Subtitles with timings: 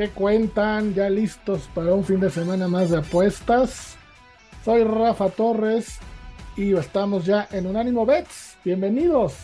[0.00, 0.94] ¿Qué cuentan?
[0.94, 3.98] ¿Ya listos para un fin de semana más de apuestas?
[4.64, 5.98] Soy Rafa Torres
[6.56, 8.56] y estamos ya en Unánimo Bets.
[8.64, 9.34] Bienvenidos.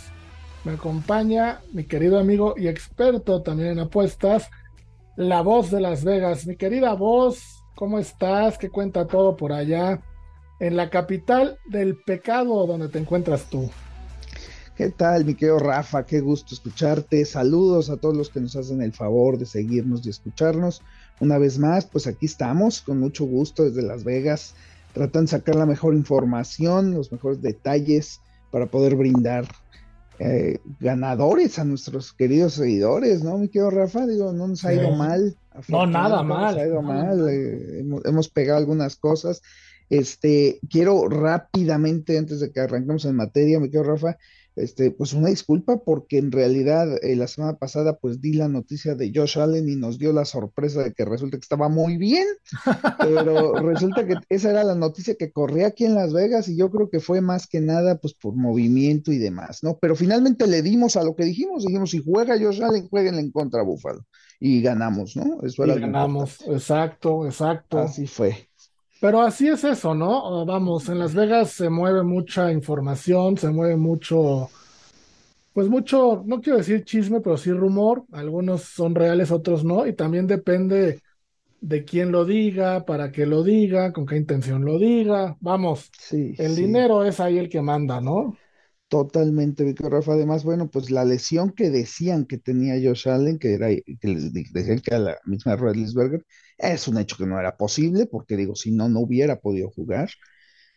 [0.64, 4.48] Me acompaña mi querido amigo y experto también en apuestas,
[5.14, 6.46] la voz de Las Vegas.
[6.46, 8.56] Mi querida voz, ¿cómo estás?
[8.56, 10.00] ¿Qué cuenta todo por allá?
[10.58, 13.70] En la capital del pecado donde te encuentras tú.
[14.76, 16.04] ¿Qué tal, mi querido Rafa?
[16.04, 17.24] Qué gusto escucharte.
[17.24, 20.82] Saludos a todos los que nos hacen el favor de seguirnos y escucharnos.
[21.18, 24.54] Una vez más, pues aquí estamos con mucho gusto desde Las Vegas,
[24.92, 29.46] tratan de sacar la mejor información, los mejores detalles para poder brindar
[30.18, 34.06] eh, ganadores a nuestros queridos seguidores, ¿no, mi querido Rafa?
[34.06, 35.38] Digo, no nos ha ido mal.
[35.68, 36.54] No, nada mal.
[36.54, 37.28] Nos ha ido mal.
[37.30, 39.40] Eh, hemos, hemos, pegado algunas cosas.
[39.88, 44.18] Este, quiero rápidamente, antes de que arranquemos en materia, mi querido Rafa,
[44.56, 48.94] este, pues una disculpa porque en realidad eh, la semana pasada pues di la noticia
[48.94, 52.26] de Josh Allen y nos dio la sorpresa de que resulta que estaba muy bien,
[52.98, 56.70] pero resulta que esa era la noticia que corría aquí en Las Vegas y yo
[56.70, 59.78] creo que fue más que nada pues por movimiento y demás, ¿no?
[59.78, 63.30] Pero finalmente le dimos a lo que dijimos, dijimos si juega Josh Allen, jueguen en
[63.30, 64.06] contra Búfalo
[64.40, 65.40] y ganamos, ¿no?
[65.42, 67.78] Eso y ganamos, exacto, exacto.
[67.78, 68.48] Así fue.
[69.00, 70.44] Pero así es eso, ¿no?
[70.46, 74.48] Vamos, en Las Vegas se mueve mucha información, se mueve mucho,
[75.52, 78.04] pues mucho, no quiero decir chisme, pero sí rumor.
[78.12, 79.86] Algunos son reales, otros no.
[79.86, 81.00] Y también depende
[81.60, 85.36] de quién lo diga, para qué lo diga, con qué intención lo diga.
[85.40, 88.36] Vamos, sí, el dinero es ahí el que manda, ¿no?
[88.88, 90.12] Totalmente, Víctor Rafa.
[90.12, 94.32] Además, bueno, pues la lesión que decían que tenía Josh Allen, que era, que les
[94.32, 96.24] decían que era la misma Redlisberger,
[96.58, 100.10] es un hecho que no era posible, porque digo, si no, no hubiera podido jugar.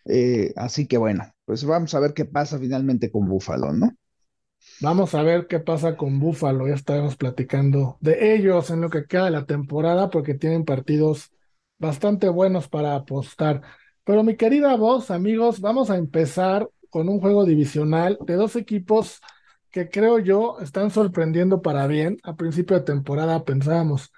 [0.06, 3.92] Eh, así que bueno, pues vamos a ver qué pasa finalmente con Búfalo, ¿no?
[4.82, 6.68] Vamos a ver qué pasa con Búfalo.
[6.68, 11.32] Ya estaremos platicando de ellos en lo que queda de la temporada, porque tienen partidos
[11.78, 13.62] bastante buenos para apostar.
[14.04, 19.22] Pero mi querida voz, amigos, vamos a empezar con un juego divisional de dos equipos
[19.72, 22.18] que creo yo están sorprendiendo para bien.
[22.24, 24.12] A principio de temporada pensábamos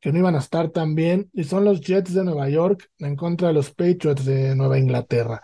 [0.00, 3.16] que no iban a estar tan bien y son los Jets de Nueva York en
[3.16, 5.42] contra de los Patriots de Nueva Inglaterra.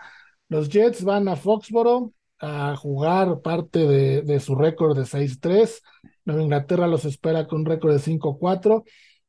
[0.49, 5.81] Los Jets van a Foxboro a jugar parte de, de su récord de 6-3.
[6.25, 8.83] Nueva Inglaterra los espera con un récord de 5-4.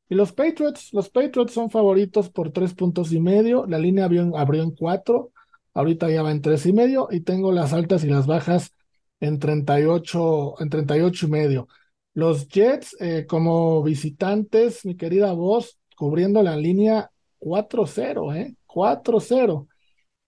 [0.07, 3.65] Y los Patriots, los Patriots son favoritos por tres puntos y medio.
[3.67, 5.31] La línea abrió, abrió en cuatro.
[5.73, 8.71] Ahorita ya va en tres y medio y tengo las altas y las bajas
[9.19, 11.67] en 38, en 38 y medio.
[12.15, 18.55] Los Jets eh, como visitantes, mi querida voz, cubriendo la línea 4-0, ¿eh?
[18.65, 19.67] 4-0.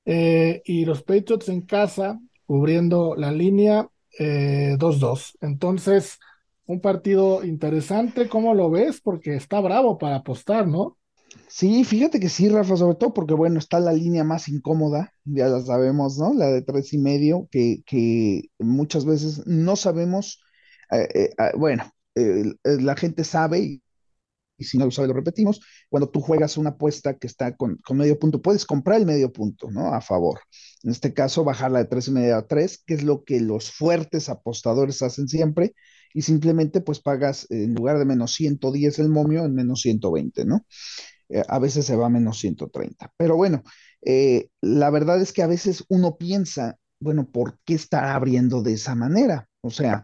[0.05, 3.89] Eh, y los Patriots en casa cubriendo la línea
[4.19, 5.35] 2-2.
[5.35, 6.19] Eh, Entonces,
[6.65, 9.01] un partido interesante, ¿cómo lo ves?
[9.01, 10.97] Porque está bravo para apostar, ¿no?
[11.47, 15.47] Sí, fíjate que sí, Rafa, sobre todo porque, bueno, está la línea más incómoda, ya
[15.47, 16.33] la sabemos, ¿no?
[16.33, 20.41] La de tres y medio, que, que muchas veces no sabemos,
[20.91, 21.91] eh, eh, ah, bueno,
[22.63, 23.83] la gente sabe, y,
[24.59, 27.97] si no lo sabe, lo repetimos, cuando tú juegas una apuesta que está con, con,
[27.97, 29.93] medio punto, puedes comprar el medio punto, ¿no?
[29.93, 30.39] A favor.
[30.83, 33.71] En este caso, bajarla de tres y medio a tres, que es lo que los
[33.71, 35.73] fuertes apostadores hacen siempre,
[36.13, 40.65] y simplemente pues pagas, en lugar de menos 110 el momio, en menos 120, ¿no?
[41.29, 43.13] Eh, a veces se va a menos 130.
[43.17, 43.63] Pero bueno,
[44.01, 48.73] eh, la verdad es que a veces uno piensa, bueno, ¿por qué está abriendo de
[48.73, 49.49] esa manera?
[49.61, 50.03] O sea,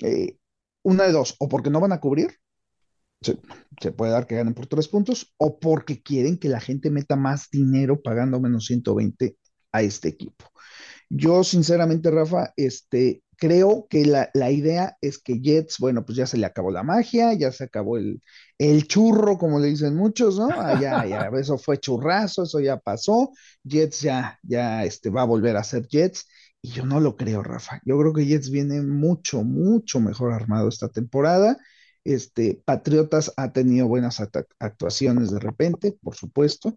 [0.00, 0.36] eh,
[0.82, 2.34] una de dos, o porque no van a cubrir,
[3.20, 3.38] se,
[3.80, 7.16] se, puede dar que ganen por tres puntos, o porque quieren que la gente meta
[7.16, 9.36] más dinero pagando menos 120
[9.72, 10.46] a este equipo.
[11.10, 16.26] Yo, sinceramente, Rafa, este, creo que la, la, idea es que Jets, bueno, pues ya
[16.26, 18.20] se le acabó la magia, ya se acabó el,
[18.58, 20.48] el churro, como le dicen muchos, ¿no?
[20.50, 23.30] Ah, ya, ya, eso fue churrazo, eso ya pasó,
[23.64, 26.26] Jets ya, ya este, va a volver a ser Jets,
[26.62, 27.80] y yo no lo creo, Rafa.
[27.84, 31.56] Yo creo que Jets viene mucho, mucho mejor armado esta temporada.
[32.04, 34.20] Este, Patriotas ha tenido buenas
[34.58, 36.74] actuaciones de repente, por supuesto,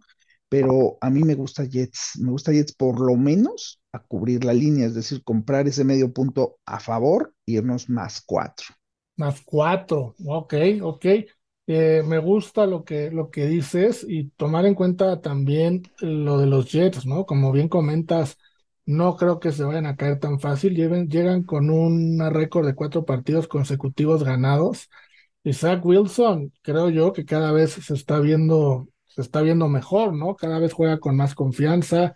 [0.50, 4.54] pero a mí me gusta Jets, me gusta Jets por lo menos a cubrir la
[4.54, 8.68] línea, es decir, comprar ese medio punto a favor y irnos más cuatro.
[9.16, 11.06] Más cuatro, ok, ok.
[11.68, 16.48] Eh, me gusta lo que, lo que dices y tomar en cuenta también lo de
[16.48, 17.26] los Jets, ¿no?
[17.26, 18.38] Como bien comentas,
[18.92, 20.76] no creo que se vayan a caer tan fácil.
[20.76, 24.90] llegan con un récord de cuatro partidos consecutivos ganados.
[25.52, 30.36] Zach Wilson, creo yo que cada vez se está viendo, se está viendo mejor, ¿no?
[30.36, 32.16] Cada vez juega con más confianza,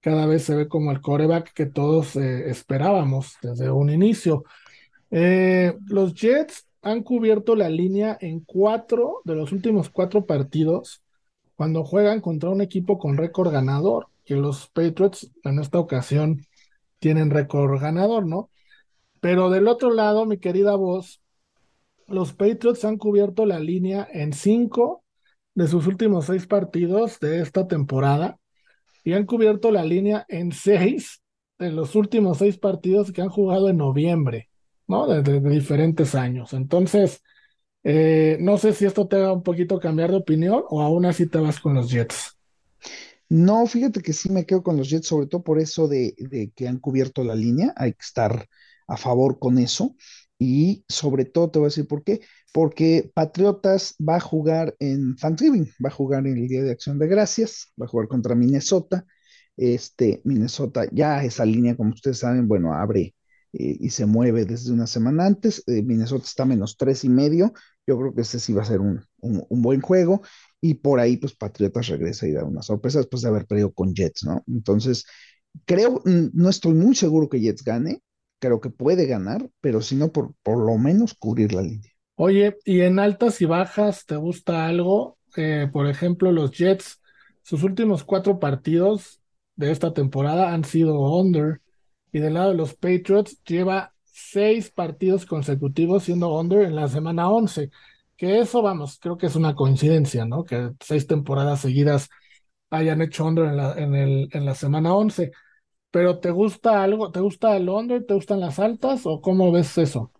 [0.00, 4.44] cada vez se ve como el coreback que todos eh, esperábamos desde un inicio.
[5.10, 11.02] Eh, los Jets han cubierto la línea en cuatro de los últimos cuatro partidos
[11.56, 16.44] cuando juegan contra un equipo con récord ganador, que los Patriots en esta ocasión
[16.98, 18.50] tienen récord ganador, ¿no?
[19.20, 21.22] Pero del otro lado, mi querida voz,
[22.06, 25.02] los Patriots han cubierto la línea en cinco
[25.54, 28.38] de sus últimos seis partidos de esta temporada
[29.02, 31.22] y han cubierto la línea en seis
[31.58, 34.50] de los últimos seis partidos que han jugado en noviembre.
[34.86, 35.06] ¿no?
[35.06, 36.52] De, diferentes años.
[36.52, 37.22] Entonces,
[37.82, 41.26] eh, no sé si esto te va un poquito cambiar de opinión o aún así
[41.26, 42.37] te vas con los Jets.
[43.30, 46.14] No, fíjate que sí me quedo con los Jets, sobre todo por eso de,
[46.56, 47.72] que han cubierto la línea.
[47.76, 48.48] Hay que estar
[48.86, 49.94] a favor con eso.
[50.38, 52.20] Y sobre todo te voy a decir por qué.
[52.52, 56.98] Porque Patriotas va a jugar en Thanksgiving, va a jugar en el Día de Acción
[56.98, 59.04] de Gracias, va a jugar contra Minnesota.
[59.56, 63.14] Este, Minnesota, ya esa línea, como ustedes saben, bueno, abre
[63.52, 65.62] y se mueve desde una semana antes.
[65.66, 67.52] Eh, Minnesota está menos tres y medio.
[67.86, 69.04] Yo creo que este sí va a ser un,
[69.48, 70.22] buen juego.
[70.60, 73.94] Y por ahí, pues Patriotas regresa y da una sorpresa después de haber perdido con
[73.94, 74.42] Jets, ¿no?
[74.46, 75.06] Entonces,
[75.64, 78.02] creo, no estoy muy seguro que Jets gane.
[78.40, 81.90] Creo que puede ganar, pero si no, por, por lo menos cubrir la línea.
[82.14, 85.18] Oye, ¿y en altas y bajas te gusta algo?
[85.36, 87.00] Eh, por ejemplo, los Jets,
[87.42, 89.20] sus últimos cuatro partidos
[89.56, 91.60] de esta temporada han sido under.
[92.12, 97.30] Y del lado de los Patriots, lleva seis partidos consecutivos siendo under en la semana
[97.30, 97.70] 11.
[98.16, 100.44] Que eso, vamos, creo que es una coincidencia, ¿no?
[100.44, 102.08] Que seis temporadas seguidas
[102.70, 105.30] hayan hecho under en la, en el, en la semana 11.
[105.90, 107.12] Pero ¿te gusta algo?
[107.12, 108.04] ¿Te gusta el under?
[108.04, 109.02] ¿Te gustan las altas?
[109.04, 110.12] ¿O cómo ves eso?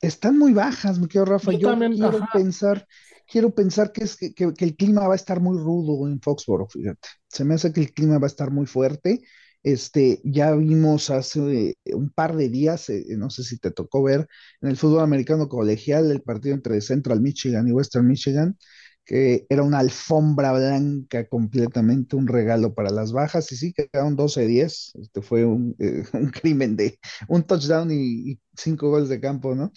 [0.00, 1.52] Están muy bajas, me quedo Rafa.
[1.52, 2.86] Yo, también, quiero pensar,
[3.26, 6.66] quiero pensar que, es que, que, el clima va a estar muy rudo en Foxboro,
[6.66, 7.08] fíjate.
[7.28, 9.20] Se me hace que el clima va a estar muy fuerte
[9.64, 14.28] este, ya vimos hace un par de días, eh, no sé si te tocó ver,
[14.60, 18.58] en el fútbol americano colegial, el partido entre Central Michigan y Western Michigan,
[19.04, 24.92] que era una alfombra blanca completamente, un regalo para las bajas, y sí, quedaron 12-10,
[25.00, 26.98] este fue un, eh, un, crimen de
[27.28, 29.72] un touchdown y, cinco goles de campo, ¿no?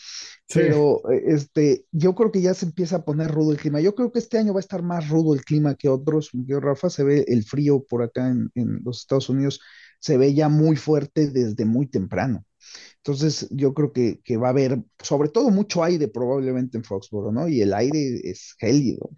[0.54, 3.82] Pero eh, este, yo creo que ya se empieza a poner rudo el clima.
[3.82, 6.30] Yo creo que este año va a estar más rudo el clima que otros.
[6.32, 9.62] Yo, Rafa, se ve el frío por acá en, en los Estados Unidos,
[10.00, 12.46] se ve ya muy fuerte desde muy temprano.
[13.08, 17.32] Entonces, yo creo que, que, va a haber, sobre todo, mucho aire probablemente en Foxboro,
[17.32, 17.48] ¿no?
[17.48, 19.10] Y el aire es gélido.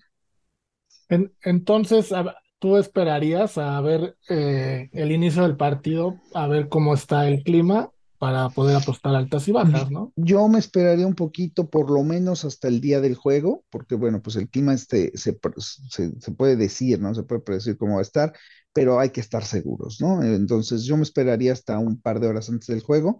[1.41, 2.13] entonces,
[2.59, 7.89] tú esperarías a ver eh, el inicio del partido, a ver cómo está el clima
[8.19, 10.13] para poder apostar altas y bajas, ¿no?
[10.15, 14.21] Yo me esperaría un poquito, por lo menos hasta el día del juego, porque bueno,
[14.21, 15.35] pues el clima este se,
[15.89, 17.15] se, se puede decir, ¿no?
[17.15, 18.33] Se puede predecir cómo va a estar,
[18.71, 20.21] pero hay que estar seguros, ¿no?
[20.21, 23.19] Entonces yo me esperaría hasta un par de horas antes del juego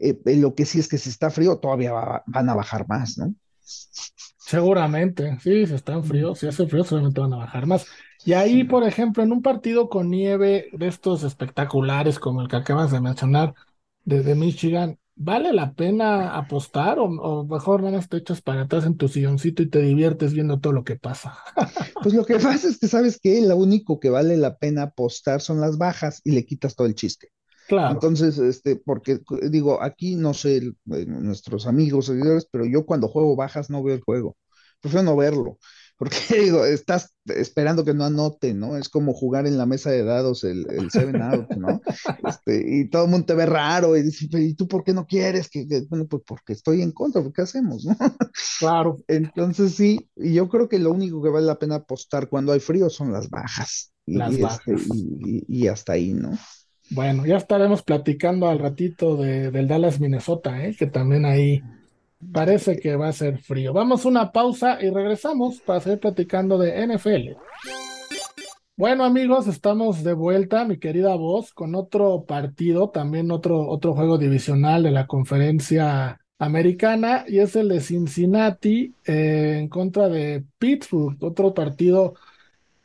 [0.00, 1.92] eh, lo que sí es que si está frío, todavía
[2.26, 3.34] van a bajar más, ¿no?
[3.62, 7.86] Seguramente, sí, si está frío, si hace frío, seguramente van a bajar más.
[8.24, 12.56] Y ahí, por ejemplo, en un partido con nieve de estos espectaculares como el que
[12.56, 13.54] acabas de mencionar,
[14.04, 18.96] desde Michigan, ¿vale la pena apostar o, mejor nada más te echas para atrás en
[18.96, 21.38] tu silloncito y te diviertes viendo todo lo que pasa?
[22.02, 25.40] pues lo que pasa es que sabes que lo único que vale la pena apostar
[25.40, 27.30] son las bajas y le quitas todo el chiste.
[27.70, 33.70] Entonces, este, porque digo, aquí no sé nuestros amigos, seguidores, pero yo cuando juego bajas
[33.70, 34.36] no veo el juego.
[34.80, 35.58] Prefiero no verlo.
[36.00, 38.78] Porque digo, estás esperando que no anote, ¿no?
[38.78, 41.82] Es como jugar en la mesa de dados el, el Seven Out, ¿no?
[42.26, 45.06] Este, y todo el mundo te ve raro y dice, ¿y tú por qué no
[45.06, 45.50] quieres?
[45.50, 47.94] Que, bueno, pues porque estoy en contra, ¿qué hacemos, no?
[48.60, 48.96] Claro.
[49.08, 52.60] Entonces sí, y yo creo que lo único que vale la pena apostar cuando hay
[52.60, 53.92] frío son las bajas.
[54.06, 54.68] Las y, bajas.
[54.68, 56.30] Este, y hasta ahí, ¿no?
[56.90, 60.74] Bueno, ya estaremos platicando al ratito de, del Dallas, Minnesota, ¿eh?
[60.76, 61.62] que también ahí
[62.32, 63.72] parece que va a ser frío.
[63.72, 67.38] Vamos a una pausa y regresamos para seguir platicando de NFL.
[68.76, 74.18] Bueno amigos, estamos de vuelta, mi querida voz, con otro partido, también otro, otro juego
[74.18, 81.22] divisional de la conferencia americana, y es el de Cincinnati eh, en contra de Pittsburgh,
[81.22, 82.14] otro partido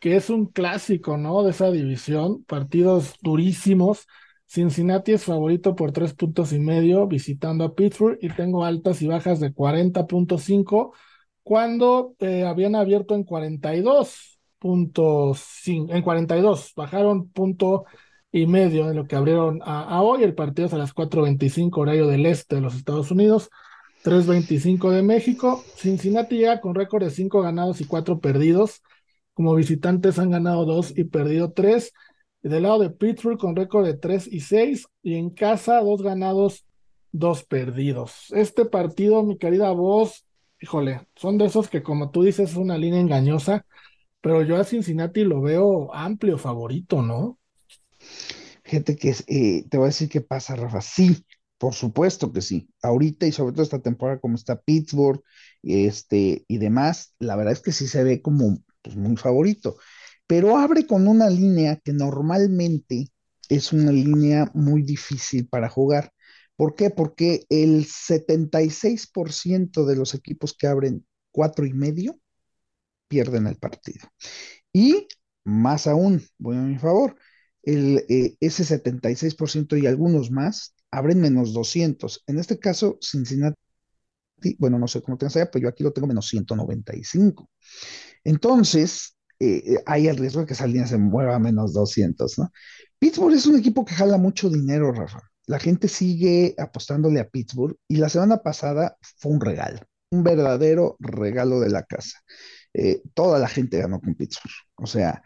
[0.05, 1.41] que es un clásico, ¿no?
[1.41, 4.05] De esa división, partidos durísimos.
[4.45, 9.07] Cincinnati es favorito por tres puntos y medio visitando a Pittsburgh y tengo altas y
[9.07, 10.91] bajas de 40.5
[11.41, 17.85] cuando eh, habían abierto en 42 puntos, en 42, bajaron punto
[18.31, 20.21] y medio de lo que abrieron a, hoy.
[20.21, 23.49] El partido es a las 4.25 horario del este de los Estados Unidos,
[24.03, 25.63] 3.25 de México.
[25.77, 28.83] Cincinnati llega con récord de 5 ganados y 4 perdidos.
[29.35, 31.93] Como visitantes han ganado 2 y perdido 3.
[32.41, 34.87] Del lado de Pittsburgh con récord de 3 y 6.
[35.03, 36.65] Y en casa 2 ganados,
[37.11, 38.31] 2 perdidos.
[38.31, 40.25] Este partido, mi querida voz,
[40.59, 43.65] híjole, son de esos que como tú dices es una línea engañosa.
[44.21, 47.37] Pero yo a Cincinnati lo veo amplio favorito, ¿no?
[48.63, 50.81] Gente que eh, te voy a decir qué pasa, Rafa.
[50.81, 51.23] Sí,
[51.57, 52.67] por supuesto que sí.
[52.81, 55.21] Ahorita y sobre todo esta temporada como está Pittsburgh
[55.61, 59.77] este, y demás, la verdad es que sí se ve como pues, muy favorito.
[60.27, 63.07] Pero abre con una línea que normalmente
[63.49, 66.11] es una línea muy difícil para jugar.
[66.55, 66.89] ¿Por qué?
[66.91, 72.19] Porque el 76% de los equipos que abren cuatro y medio
[73.07, 74.07] pierden el partido.
[74.73, 75.07] Y
[75.45, 77.15] más aún, voy a mi favor,
[77.63, 82.23] el, eh, ese 76% y algunos más abren menos 200.
[82.27, 83.57] En este caso, Cincinnati,
[84.59, 87.49] bueno, no sé cómo tengas allá, pero yo aquí lo tengo menos 195.
[88.25, 92.37] Entonces, eh, eh, hay el riesgo de que esa línea se mueva a menos 200,
[92.39, 92.51] ¿no?
[92.99, 95.21] Pittsburgh es un equipo que jala mucho dinero, Rafa.
[95.47, 99.79] La gente sigue apostándole a Pittsburgh y la semana pasada fue un regalo,
[100.11, 102.19] un verdadero regalo de la casa.
[103.13, 104.53] toda la gente ganó con Pittsburgh.
[104.75, 105.21] O sea,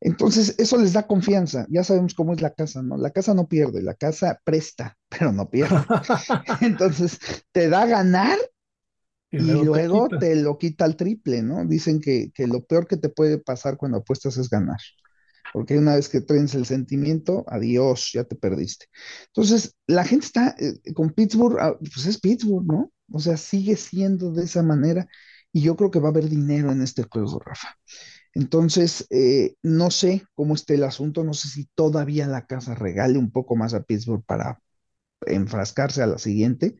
[0.00, 1.66] entonces, eso les da confianza.
[1.70, 2.96] Ya sabemos cómo es la casa, ¿no?
[2.96, 5.76] La casa no pierde, la casa presta, pero no pierde.
[6.60, 7.18] Entonces,
[7.52, 8.38] te da ganar
[9.38, 11.64] y, luego, te, lo quita al triple, ¿no?
[11.64, 14.78] Dicen que, lo peor que te puede pasar cuando apuestas es ganar.
[15.52, 18.86] Porque una vez que traes el sentimiento, adiós, ya te perdiste.
[19.26, 22.92] Entonces, la gente está eh, con Pittsburgh, ah, pues es Pittsburgh, ¿no?
[23.10, 25.06] O sea, sigue siendo de esa manera
[25.52, 27.76] y yo creo que va a haber dinero en este juego, Rafa.
[28.34, 33.18] Entonces, eh, no sé cómo esté el asunto, no sé si todavía la casa regale
[33.18, 34.60] un poco más a Pittsburgh para
[35.26, 36.76] enfrascarse a la siguiente,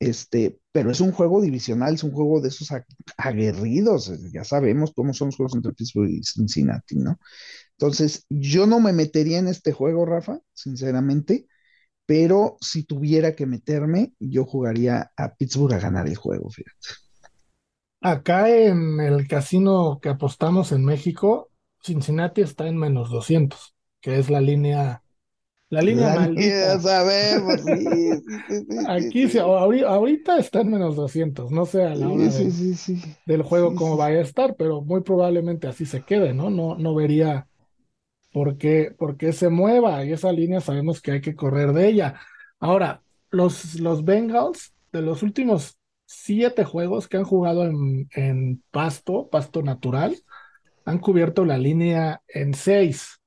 [0.00, 2.68] este, pero es un juego divisional, es un juego de esos
[3.16, 7.18] aguerridos, eh, ya sabemos cómo son los juegos entre Pittsburgh y Cincinnati, ¿no?
[7.72, 11.46] Entonces, yo no me metería en este juego, Rafa, sinceramente,
[12.06, 16.88] pero si tuviera que meterme, yo jugaría a Pittsburgh a ganar el juego, fíjate.
[18.00, 21.50] Acá en el casino que apostamos en México,
[21.82, 25.02] Cincinnati está en menos 200, que es la línea,
[25.70, 26.80] la línea maldita.
[26.80, 28.10] sabemos, sí,
[28.88, 32.30] Aquí sí, ahorita está en menos 200, no sé a la hora
[33.26, 36.50] del juego cómo vaya a estar, pero muy probablemente así se quede, ¿no?
[36.50, 37.46] No, no vería
[38.32, 41.88] por qué, por qué se mueva y esa línea sabemos que hay que correr de
[41.88, 42.20] ella.
[42.60, 49.62] Ahora, los, los Bengals de los últimos siete juegos que han jugado en, pasto, pasto
[49.62, 50.16] natural,
[50.84, 53.17] han cubierto la línea en seis.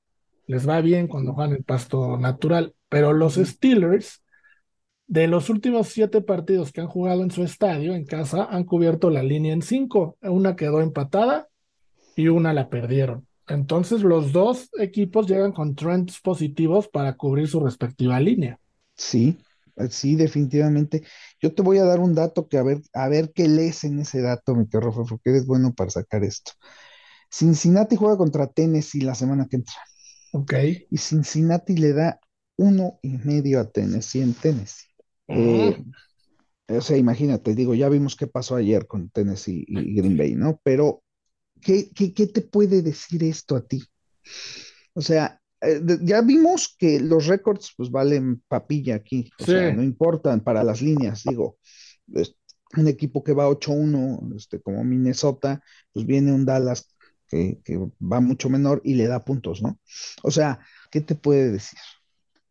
[0.54, 4.22] Les va bien cuando juegan en pasto natural, pero los Steelers,
[5.08, 9.10] de los últimos siete partidos que han jugado en su estadio, en casa, han cubierto
[9.10, 10.18] la línea en cinco.
[10.22, 11.50] Una quedó empatada
[12.16, 13.28] y una la perdieron.
[13.48, 18.60] Entonces los dos equipos llegan con trends positivos para cubrir su respectiva línea.
[18.96, 19.38] Sí,
[19.90, 21.02] Sí, definitivamente.
[21.42, 24.00] Yo te voy a dar un dato que a ver, a ver qué lees en
[24.00, 26.52] ese dato, mi querido porque eres bueno para sacar esto.
[27.32, 29.76] Cincinnati juega contra Tennessee la semana que entra.
[30.32, 30.54] Ok.
[30.90, 32.20] Y Cincinnati le da
[32.58, 34.90] uno y medio a Tennessee en Tennessee.
[35.28, 35.36] Ah.
[35.36, 35.84] Eh,
[36.70, 40.60] o sea, imagínate, digo, ya vimos qué pasó ayer con Tennessee y Green Bay, ¿no?
[40.64, 41.04] Pero,
[41.62, 43.84] ¿qué, qué, qué te puede decir esto a ti?
[44.94, 49.84] O sea, eh, ya vimos que los récords pues valen papilla aquí, o sea, no
[49.84, 51.58] importan para las líneas, digo,
[52.78, 55.62] un equipo que va 8-1, este, como Minnesota,
[55.94, 56.96] pues viene un Dallas
[57.32, 59.80] que, va mucho menor y le da puntos, ¿no?
[60.24, 60.60] O sea,
[60.92, 61.80] ¿qué te puede decir?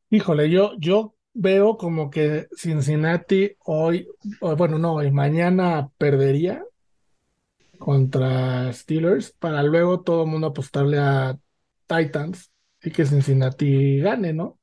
[0.09, 4.09] Híjole, yo, yo veo como que Cincinnati hoy,
[4.41, 6.65] bueno, no, hoy, mañana perdería
[7.79, 11.39] contra Steelers para luego todo el mundo apostarle a
[11.87, 12.51] Titans
[12.83, 14.59] y que Cincinnati gane, ¿no?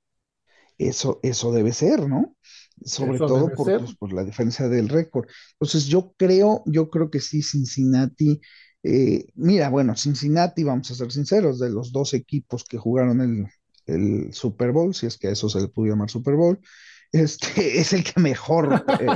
[0.78, 2.36] Eso, eso debe ser, ¿no?
[2.84, 5.28] Sobre todo por, pues, por, la diferencia del récord.
[5.54, 8.40] Entonces, yo creo, yo creo que sí, Cincinnati.
[8.90, 13.46] Eh, mira, bueno, Cincinnati, vamos a ser sinceros, de los dos equipos que jugaron el,
[13.86, 16.58] el Super Bowl, si es que a eso se le pudo llamar Super Bowl,
[17.12, 19.08] este, es el que mejor eh,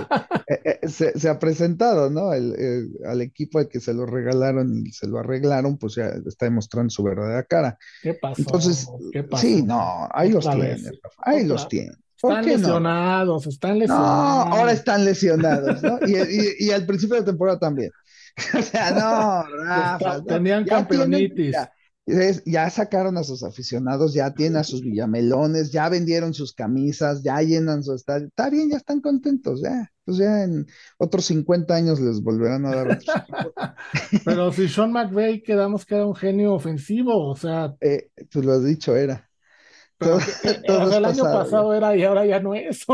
[0.84, 2.34] eh, se, ha presentado, ¿no?
[2.34, 6.48] El, al equipo al que se lo regalaron y se lo arreglaron, pues ya está
[6.48, 7.78] demostrando su verdadera cara.
[8.02, 8.42] ¿Qué pasó?
[8.42, 8.90] Entonces,
[9.38, 10.82] sí, no, ahí los tiene,
[11.20, 11.94] ahí los tiene.
[12.18, 14.50] Están lesionados, están lesionados.
[14.50, 15.98] No, ahora están lesionados, ¿no?
[16.06, 17.90] Y, y, al principio de la temporada también.
[18.58, 20.24] o sea, no, Rafa.
[20.24, 21.56] Tenían campeonitis
[22.46, 27.42] ya sacaron a sus aficionados, ya tienen a sus villamelones, ya vendieron sus camisas, ya
[27.42, 28.28] llenan su estadio.
[28.28, 29.92] Está bien, ya están contentos, ya.
[30.04, 30.66] Pues ya en
[30.98, 33.00] otros 50 años les volverán a dar
[34.26, 37.76] Pero si Sean McVay quedamos que era un genio ofensivo, o sea.
[37.80, 39.30] Eh, pues lo has dicho, era.
[40.66, 42.86] Todo, el año pasado era y ahora ya no es.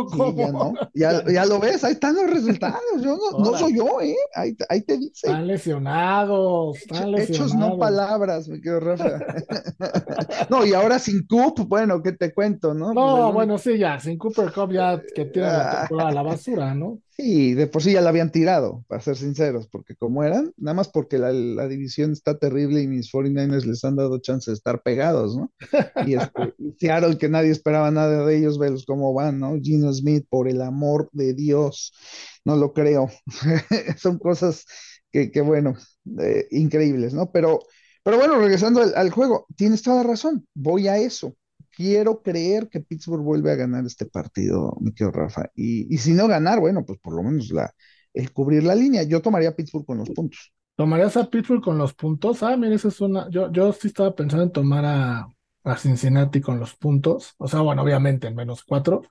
[0.93, 2.81] ya, ya, lo ves, ahí están los resultados.
[3.01, 4.15] Yo no, soy yo, ¿eh?
[4.35, 5.27] Ahí, te dice.
[5.27, 7.29] Están lesionados, están lesionados.
[7.29, 9.19] Hechos no palabras, me quedo Rafa.
[10.49, 12.93] no, y ahora sin Cup, bueno, ¿qué te cuento, no?
[12.93, 16.75] No, pues bueno, sí, ya, sin Cooper Cup ya que tiene la, a la basura,
[16.75, 16.99] ¿no?
[17.19, 20.75] Sí, de por sí ya la habían tirado, para ser sinceros, porque como eran, nada
[20.75, 21.31] más porque la,
[21.67, 25.51] división está terrible y mis 49ers les han dado chance de estar pegados, ¿no?
[26.05, 29.59] Y, este, Seattle, que nadie esperaba nada de ellos, velos cómo van, ¿no?
[29.59, 31.91] Gino Smith, por el amor de Dios,
[32.45, 33.09] no lo creo.
[33.97, 34.65] Son cosas
[35.11, 35.73] que, que bueno,
[36.21, 37.31] eh, increíbles, ¿no?
[37.31, 37.61] Pero,
[38.03, 41.35] pero bueno, regresando al, al juego, tienes toda la razón, voy a eso
[41.77, 45.51] quiero creer que Pittsburgh vuelve a ganar este partido, mi querido Rafa.
[45.53, 47.53] Y, si no ganar, bueno, pues por lo menos
[48.15, 49.03] el cubrir la línea.
[49.03, 50.51] Yo tomaría a Pittsburgh con los puntos.
[50.75, 52.41] ¿Tomarías a Pittsburgh con los puntos?
[52.41, 53.29] Ah, mira, esa es una.
[53.29, 55.27] Yo, yo sí estaba pensando en tomar a,
[55.63, 57.35] a Cincinnati con los puntos.
[57.37, 59.03] O sea, bueno, obviamente en menos cuatro.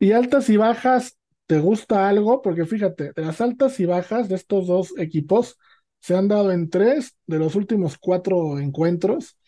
[0.00, 2.42] Y altas y bajas, ¿te gusta algo?
[2.42, 5.58] Porque fíjate, de las altas y bajas de estos dos equipos
[6.00, 9.38] se han dado en tres de los últimos cuatro encuentros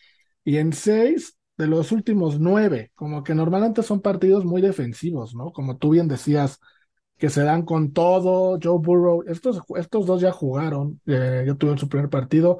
[0.45, 5.51] y en seis de los últimos nueve, como que normalmente son partidos muy defensivos, ¿no?
[5.51, 6.59] Como tú bien decías,
[7.17, 11.77] que se dan con todo, Joe Burrow, estos, estos dos ya jugaron, eh, yo tuve
[11.77, 12.59] su primer partido,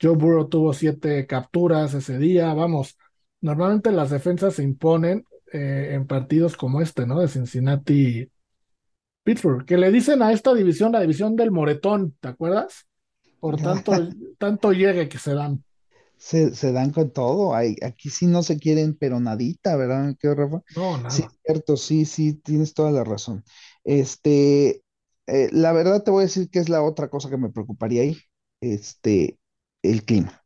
[0.00, 2.96] Joe Burrow tuvo siete capturas ese día, vamos,
[3.40, 7.20] normalmente las defensas se imponen eh, en partidos como este, ¿no?
[7.20, 8.30] De Cincinnati
[9.22, 12.86] Pittsburgh, que le dicen a esta división la división del moretón, ¿te acuerdas?
[13.40, 13.92] Por tanto,
[14.38, 15.64] tanto llegue que se dan
[16.16, 17.54] se, dan con todo.
[17.54, 20.62] Aquí sí no se quieren, pero nadita, ¿verdad, qué Rafa?
[20.76, 21.10] No, nada.
[21.10, 23.44] Sí, cierto, sí, sí, tienes toda la razón.
[23.84, 24.82] Este,
[25.26, 28.02] eh, la verdad te voy a decir que es la otra cosa que me preocuparía
[28.02, 28.18] ahí,
[28.60, 29.38] este,
[29.82, 30.42] el clima.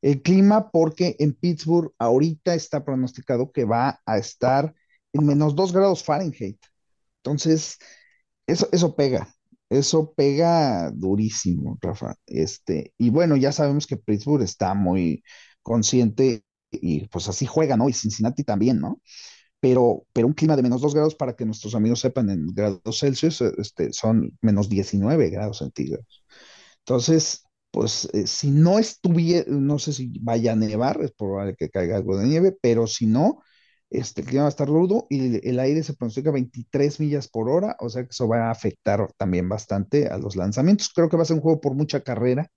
[0.00, 4.74] El clima, porque en Pittsburgh ahorita está pronosticado que va a estar
[5.12, 6.58] en menos dos grados Fahrenheit.
[7.18, 7.78] Entonces,
[8.46, 9.32] eso, eso pega.
[9.72, 12.14] Eso pega durísimo, Rafa.
[12.26, 15.22] Este, y bueno, ya sabemos que Pittsburgh está muy
[15.62, 17.88] consciente y pues así juega, ¿no?
[17.88, 19.00] Y Cincinnati también, ¿no?
[19.60, 23.00] Pero, pero un clima de menos 2 grados, para que nuestros amigos sepan, en grados
[23.00, 26.24] Celsius este, son menos 19 grados centígrados.
[26.80, 31.70] Entonces, pues eh, si no estuviera, no sé si vaya a nevar, es probable que
[31.70, 33.40] caiga algo de nieve, pero si no,
[33.92, 37.48] este, el clima va a estar rudo y el, aire se pronostica 23 millas por
[37.48, 40.90] hora, o sea que eso va a afectar también bastante a los lanzamientos.
[40.94, 42.48] Creo que va a ser un juego por mucha carrera,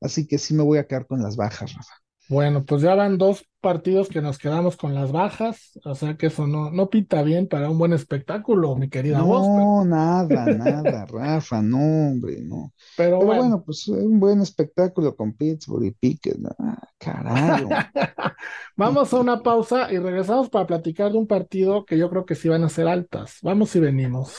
[0.00, 2.05] así que sí me voy a quedar con las bajas, Rafa.
[2.28, 6.26] Bueno, pues ya van dos partidos que nos quedamos con las bajas, o sea que
[6.26, 9.46] eso no, no pinta bien para un buen espectáculo, mi querida voz.
[9.46, 12.72] No, nada, nada, Rafa, no, hombre, no.
[12.96, 13.62] Pero, bueno.
[13.64, 17.68] pues un buen espectáculo con Pittsburgh y Pickett, ah, carajo.
[18.76, 22.34] Vamos a una pausa y regresamos para platicar de un partido que yo creo que
[22.34, 23.38] sí van a ser altas.
[23.42, 24.36] Vamos y venimos.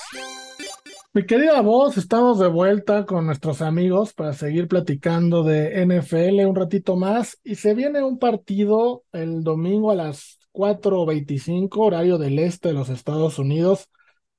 [1.14, 6.56] Mi querida voz, estamos de vuelta con nuestros amigos para seguir platicando de NFL un
[6.56, 12.68] ratito más y se viene un partido el domingo a las 4.25 horario del este
[12.68, 13.90] de los Estados Unidos,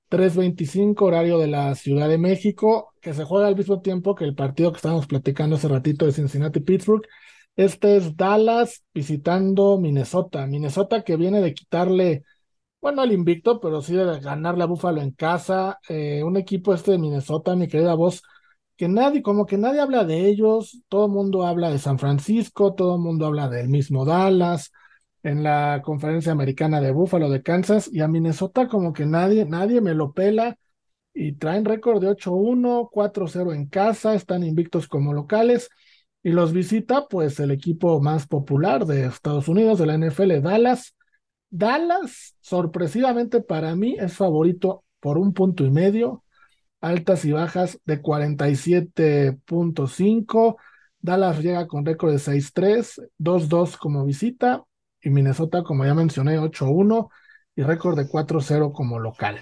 [0.08, 4.36] 3.25 horario de la Ciudad de México, que se juega al mismo tiempo que el
[4.36, 7.02] partido que estábamos platicando hace ratito de Cincinnati-Pittsburgh.
[7.56, 10.46] Este es Dallas visitando Minnesota.
[10.46, 12.22] Minnesota que viene de quitarle
[12.80, 15.78] bueno, el invicto, pero sí de ganarle a Búfalo en casa.
[15.88, 18.22] Eh, un equipo este de Minnesota, mi querida voz,
[18.76, 22.74] que nadie, como que nadie habla de ellos, todo el mundo habla de San Francisco,
[22.74, 24.72] todo el mundo habla del mismo Dallas,
[25.24, 29.80] en la conferencia americana de Búfalo de Kansas, y a Minnesota como que nadie, nadie
[29.80, 30.56] me lo pela,
[31.12, 35.68] y traen récord de 8-1, 4-0 en casa, están invictos como locales,
[36.22, 40.94] y los visita pues el equipo más popular de Estados Unidos, de la NFL, Dallas,
[41.50, 46.24] Dallas, sorpresivamente para mí, es favorito por un punto y medio,
[46.80, 50.56] altas y bajas de 47.5.
[51.00, 54.64] Dallas llega con récord de 6-3, 2-2 como visita,
[55.00, 57.08] y Minnesota, como ya mencioné, 8-1
[57.54, 59.40] y récord de 4-0 como local.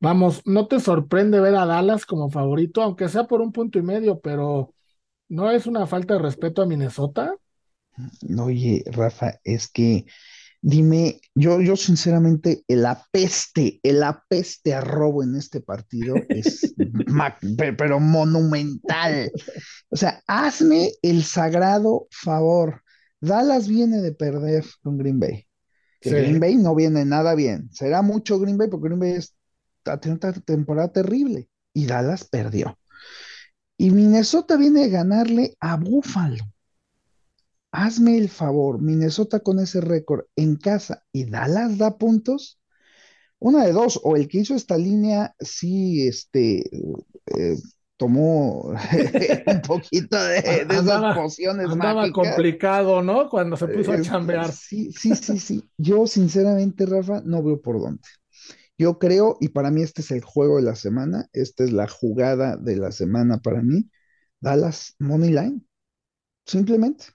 [0.00, 3.82] Vamos, ¿no te sorprende ver a Dallas como favorito, aunque sea por un punto y
[3.82, 4.74] medio, pero
[5.28, 7.34] no es una falta de respeto a Minnesota?
[8.22, 10.04] No, oye, Rafa, es que
[10.66, 16.74] Dime, yo, yo sinceramente, el apeste, el apeste a robo en este partido es,
[17.76, 19.30] pero monumental.
[19.90, 22.82] O sea, hazme el sagrado favor.
[23.20, 25.46] Dallas viene de perder con Green Bay.
[26.00, 27.68] Green Bay no viene nada bien.
[27.70, 29.18] Será mucho Green Bay porque Green Bay
[29.84, 32.78] ha tenido una temporada terrible y Dallas perdió.
[33.76, 36.53] Y Minnesota viene a ganarle a Buffalo
[37.74, 42.60] hazme el favor, Minnesota con ese récord en casa y Dallas da puntos.
[43.40, 47.56] Una de dos, o el que hizo esta línea sí este, eh,
[47.96, 48.72] tomó
[49.46, 50.38] un poquito de,
[50.70, 53.28] esas pociones andaba complicado, ¿no?
[53.28, 54.52] Cuando se puso a chambear.
[54.52, 55.68] Sí, sí, sí, sí.
[55.76, 58.08] Yo sinceramente, Rafa, no veo por dónde.
[58.78, 61.88] Yo creo, y para mí este es el juego de la semana, esta es la
[61.88, 63.90] jugada de la semana para mí,
[64.40, 65.60] Dallas Money Line.
[66.46, 67.06] Simplemente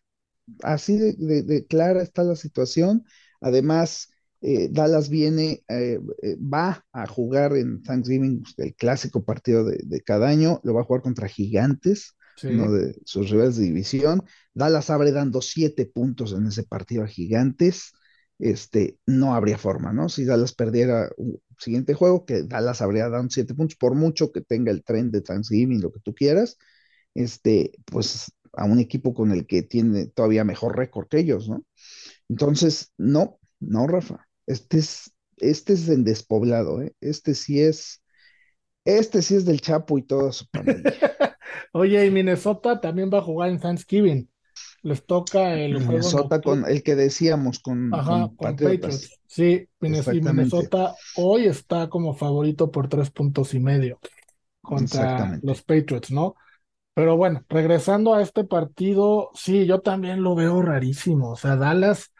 [0.64, 3.04] así de, clara está la situación.
[3.42, 4.10] Además,
[4.42, 10.02] eh, Dallas viene, eh, eh, va a jugar en Thanksgiving pues, el clásico partido de,
[10.02, 14.24] cada año, lo va a jugar contra Gigantes, uno de sus rivales de división.
[14.54, 17.92] Dallas abre dando siete puntos en ese partido a Gigantes.
[18.40, 20.08] Este, no habría forma, ¿no?
[20.08, 24.40] Si Dallas perdiera un siguiente juego, que Dallas habría dado siete puntos, por mucho que
[24.40, 26.58] tenga el tren de Thanksgiving, lo que tú quieras,
[27.14, 31.64] este, pues a un equipo con el que tiene todavía mejor récord que ellos, ¿no?
[32.30, 36.94] Entonces, no, no, Rafa, este es, este es en despoblado, ¿eh?
[37.02, 38.02] Este sí es,
[38.86, 40.94] este sí es del Chapo y toda su familia.
[41.74, 44.30] Oye, y Minnesota también va a jugar en Thanksgiving.
[44.82, 49.20] Les toca el Minnesota con el que decíamos con, Ajá, con, Patriots.
[49.28, 54.00] Sí, Minnesota hoy está como favorito por tres puntos y medio
[54.62, 56.36] contra los Patriots, ¿no?
[57.00, 61.32] Pero bueno, regresando a este partido, sí, yo también lo veo rarísimo.
[61.32, 62.12] O sea, Dallas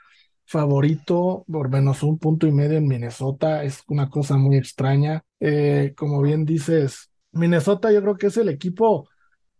[0.46, 5.22] favorito por menos un punto y medio en Minnesota es una cosa muy extraña.
[5.42, 9.10] Eh, como bien dices, Minnesota yo creo que es el equipo,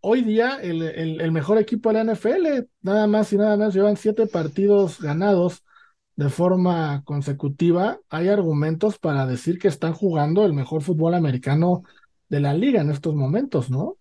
[0.00, 2.68] hoy día el, el, mejor equipo de la NFL.
[2.80, 5.64] Nada más y nada más llevan siete partidos ganados
[6.16, 8.00] de forma consecutiva.
[8.08, 11.82] Hay argumentos para decir que están jugando el mejor fútbol americano
[12.30, 13.98] de la liga en estos momentos, ¿no?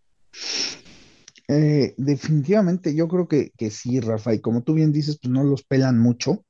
[1.51, 5.43] Eh, definitivamente, yo creo que, que, sí, Rafa, y como tú bien dices, pues no
[5.43, 6.45] los pelan mucho.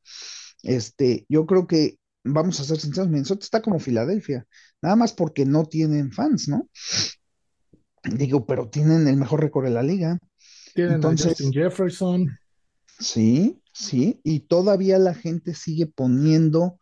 [0.61, 4.45] Este, yo creo que, vamos a ser sinceros, Minnesota está como Filadelfia,
[4.81, 6.69] nada más porque no tienen fans, ¿no?
[8.03, 10.19] Digo, pero tienen el mejor récord de la liga.
[10.75, 12.37] Tienen Entonces, Jefferson.
[12.99, 16.77] Sí, sí, y todavía la gente sigue poniendo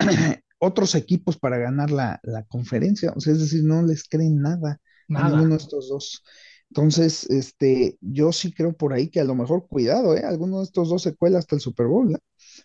[0.58, 4.80] otros equipos para ganar la, la, conferencia, o sea, es decir, no les creen nada,
[5.06, 5.26] nada.
[5.26, 6.24] a ninguno de estos dos.
[6.70, 10.22] Entonces, este, yo sí creo por ahí que a lo mejor, cuidado, ¿eh?
[10.24, 12.18] Alguno de estos dos se cuela hasta el Super Bowl, ¿eh?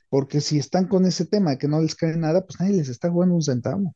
[0.10, 2.90] Porque si están con ese tema de que no les cae nada, pues nadie les
[2.90, 3.96] está jugando un centavo.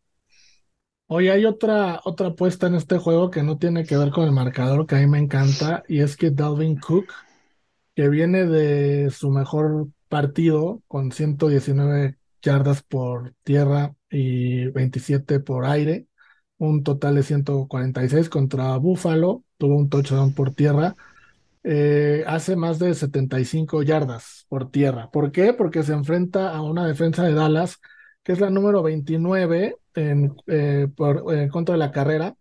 [1.07, 4.31] Hoy hay otra, otra apuesta en este juego que no tiene que ver con el
[4.31, 7.13] marcador, que a mí me encanta, y es que Dalvin Cook,
[7.95, 16.07] que viene de su mejor partido con 119 yardas por tierra y 27 por aire,
[16.57, 20.95] un total de 146 contra Buffalo, tuvo un touchdown por tierra,
[21.63, 25.09] eh, hace más de 75 yardas por tierra.
[25.11, 25.53] ¿Por qué?
[25.53, 27.79] Porque se enfrenta a una defensa de Dallas,
[28.23, 32.35] que es la número 29 en, eh, en contra de la carrera,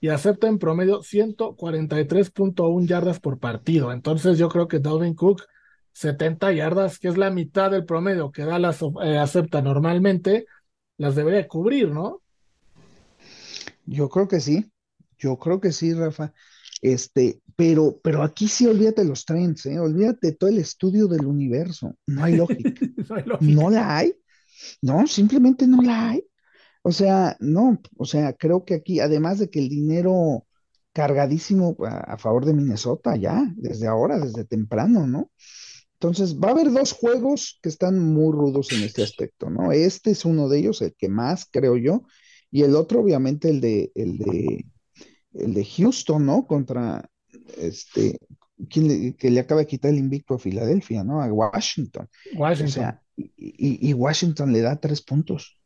[0.00, 3.92] y acepta en promedio 143.1 yardas por partido.
[3.92, 5.42] Entonces yo creo que Dalvin Cook,
[5.92, 10.46] 70 yardas, que es la mitad del promedio que Dallas eh, acepta normalmente,
[10.98, 12.22] las debería cubrir, ¿no?
[13.86, 14.70] Yo creo que sí,
[15.18, 16.32] yo creo que sí, Rafa.
[16.80, 19.78] Este, pero, pero aquí sí olvídate los trends, ¿eh?
[19.80, 21.96] olvídate todo el estudio del universo.
[22.06, 22.72] No hay lógica.
[23.40, 24.14] no, la hay.
[24.82, 26.24] No, simplemente no la hay.
[26.82, 30.46] O sea, no, o sea, creo que aquí, además de que el dinero
[30.92, 35.30] cargadísimo a, a, favor de Minnesota ya, desde ahora, desde temprano, ¿no?
[36.00, 39.72] Entonces, va a haber dos juegos que están muy rudos en este aspecto, ¿no?
[39.72, 42.04] Este es uno de ellos, el que más, creo yo,
[42.52, 44.66] y el otro, obviamente, el de, el de,
[45.34, 46.46] el de Houston, ¿no?
[46.46, 47.08] Contra
[47.56, 48.18] este,
[48.68, 51.22] quien que le acaba de quitar el invicto a Filadelfia, ¿no?
[51.22, 52.08] A Washington.
[52.34, 52.66] Washington.
[52.66, 55.60] O sea, y, y, Washington le da tres puntos.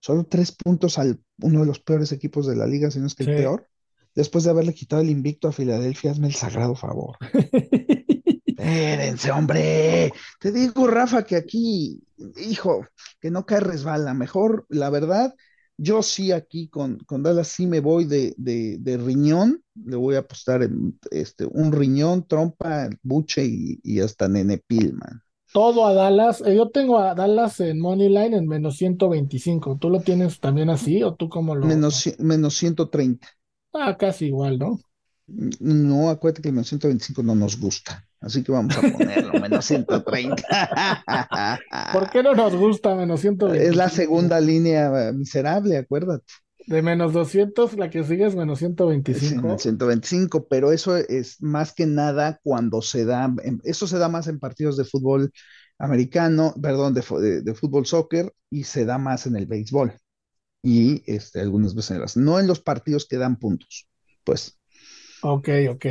[0.00, 3.14] Solo tres puntos al uno de los peores equipos de la liga, si no es
[3.14, 3.68] que el peor.
[4.14, 7.16] Después de haberle quitado el invicto a Filadelfia, hazme el sagrado favor.
[8.46, 10.12] Espérense, hombre.
[10.38, 12.02] Te digo, Rafa, que aquí,
[12.36, 12.86] hijo,
[13.20, 14.12] que no cae resbala.
[14.14, 15.34] Mejor, la verdad,
[15.76, 20.20] yo sí aquí con, con Dallas sí me voy de, de, riñón, le voy a
[20.20, 25.22] apostar en este, un riñón, trompa, buche y, y hasta Nene Pilman.
[25.52, 26.42] todo a Dallas.
[26.42, 29.78] Eh, yo tengo a Dallas en Moneyline en menos 125.
[29.78, 31.66] ¿Tú lo tienes también así o tú cómo lo...?
[31.66, 33.28] Menos, menos 130.
[33.74, 34.78] Ah, casi igual, ¿no?
[35.26, 38.06] No, acuérdate que el menos 125 no nos gusta.
[38.20, 40.42] Así que vamos a ponerlo menos 130.
[41.92, 43.70] ¿Por qué no nos gusta menos 125?
[43.70, 46.24] Es la segunda línea eh, miserable, acuérdate.
[46.66, 49.58] De menos 200, la que sigue es menos 125.
[49.58, 54.38] 125, pero eso es más que nada cuando se da, eso se da más en
[54.38, 55.32] partidos de fútbol
[55.78, 59.92] americano, perdón, de, fútbol soccer y se da más en el béisbol
[60.62, 63.88] y este, algunas veces en las, no en los partidos que dan puntos,
[64.22, 64.58] pues.
[65.22, 65.86] Ok, ok.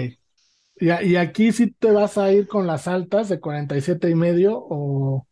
[0.75, 5.27] Y, aquí sí te vas a ir con las altas de 47 y medio o,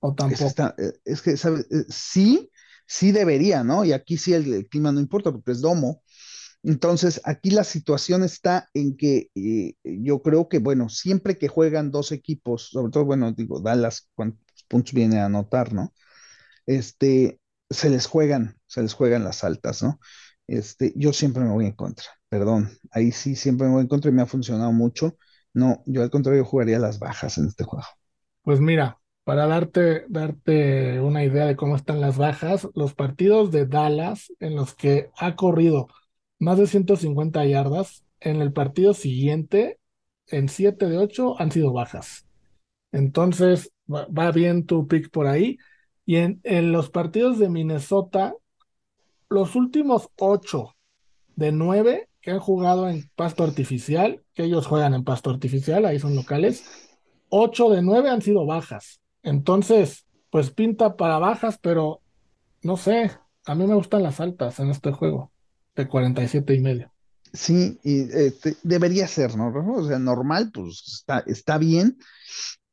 [0.00, 0.74] o tampoco.
[1.04, 1.66] Es, que, ¿sabes?
[1.70, 2.50] Eh, sí,
[2.86, 3.84] sí debería, ¿no?
[3.84, 6.02] Y aquí sí el, clima no importa porque es domo.
[6.62, 11.90] Entonces, aquí la situación está en que eh, yo creo que, bueno, siempre que juegan
[11.90, 15.92] dos equipos, sobre todo, bueno, digo, Dallas, cuántos puntos viene a anotar, ¿no?
[16.64, 20.00] Este, se les juegan, se les juegan las altas, ¿no?
[20.46, 24.10] Este, yo siempre me voy en contra, perdón, ahí sí siempre me voy en contra
[24.10, 25.16] y me ha funcionado mucho.
[25.52, 27.86] No, yo al contrario jugaría las bajas en este juego.
[28.42, 33.66] Pues mira, para darte, darte una idea de cómo están las bajas, los partidos de
[33.66, 35.86] Dallas en los que ha corrido
[36.40, 39.78] más de 150 yardas, en el partido siguiente,
[40.26, 42.26] en 7 de 8 han sido bajas.
[42.90, 45.58] Entonces, va, bien tu pick por ahí.
[46.04, 48.34] Y en, en, los partidos de Minnesota,
[49.28, 50.74] los últimos 8
[51.36, 55.98] de 9 que han jugado en pasto artificial, que ellos juegan en pasto artificial, ahí
[55.98, 56.64] son locales,
[57.28, 59.00] 8 de 9 han sido bajas.
[59.22, 62.00] Entonces, pues pinta para bajas, pero
[62.62, 63.10] no sé,
[63.44, 65.32] a mí me gustan las altas en este juego,
[65.76, 66.92] de 47 y medio.
[67.34, 69.52] Sí, y este, debería ser, ¿no?
[69.74, 71.98] O sea, normal, pues está, está bien.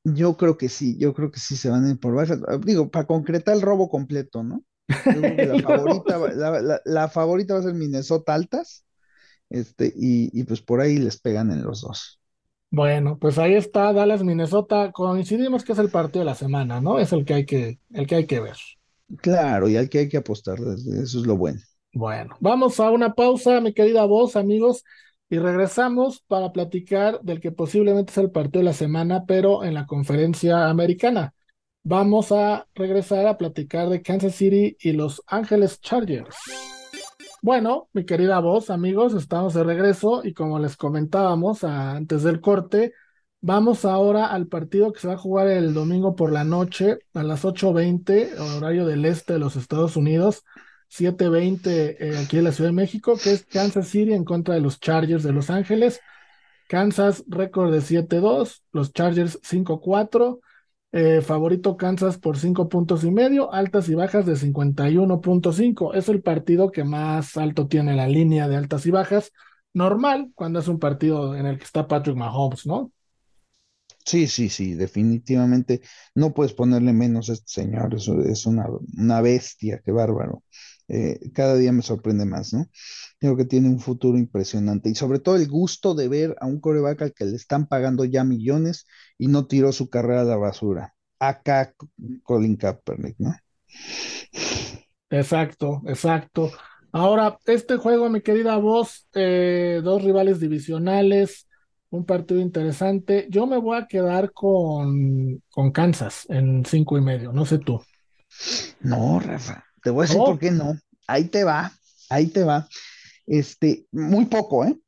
[0.06, 2.40] Yo creo que sí, yo creo que sí se van a ir por bajas.
[2.62, 4.64] Digo, para concretar el robo completo, ¿no?
[4.88, 8.86] la, favorita, la, favorita va a ser Minnesota Altas,
[9.52, 12.20] este, y, y pues por ahí les pegan en los dos.
[12.70, 14.92] Bueno, pues ahí está Dallas, Minnesota.
[14.94, 17.00] Coincidimos que es el partido de la semana, ¿no?
[17.00, 18.56] Es el que hay que, el que hay que ver.
[19.18, 21.60] Claro, y al que hay que apostar, eso es lo bueno.
[21.94, 24.86] Bueno, vamos a una pausa, mi querida voz, amigos,
[25.30, 29.74] y regresamos para platicar del que posiblemente es el partido de la semana, pero en
[29.74, 31.34] la conferencia americana.
[31.84, 36.38] Vamos a regresar a platicar de Kansas City y Los Ángeles Chargers.
[37.44, 42.94] Bueno, mi querida voz, amigos, estamos de regreso y como les comentábamos antes del corte,
[43.40, 47.24] vamos ahora al partido que se va a jugar el domingo por la noche a
[47.24, 50.44] las 8.20, horario del este de los Estados Unidos,
[50.90, 54.62] 7.20 eh, aquí en la Ciudad de México, que es Kansas City en contra de
[54.62, 56.00] los Chargers de Los Ángeles.
[56.68, 60.42] Kansas récord de 7-2, los Chargers 5-4.
[60.94, 65.94] Eh, favorito Kansas por cinco puntos y medio, altas y bajas de 51.5.
[65.94, 69.32] Es el partido que más alto tiene la línea de altas y bajas.
[69.74, 72.92] Normal cuando es un partido en el que está Patrick Mahomes, ¿no?
[74.06, 75.82] Sí, sí, sí, definitivamente.
[76.16, 78.66] No puedes ponerle menos a este señor, eso es una,
[78.98, 80.44] una bestia, qué bárbaro.
[80.88, 82.66] Eh, cada día me sorprende más, ¿no?
[83.22, 86.60] Creo que tiene un futuro impresionante y sobre todo el gusto de ver a un
[86.60, 88.88] coreback al que le están pagando ya millones
[89.20, 90.96] y no tiró su carrera a la basura.
[91.20, 91.74] Acá
[92.24, 93.36] Colin Kaepernick, ¿no?
[95.12, 96.52] Exacto, exacto.
[96.92, 101.48] Ahora, este juego, mi querida voz, eh, dos rivales divisionales,
[101.90, 103.28] un partido interesante.
[103.30, 107.82] Yo me voy a quedar con, con Kansas en cinco y medio, no sé tú.
[108.82, 109.66] No, Rafa.
[109.84, 110.78] Te voy a decir por qué no.
[111.08, 111.72] Ahí te va,
[112.10, 112.68] ahí te va.
[113.28, 114.80] Este, muy poco, ¿eh?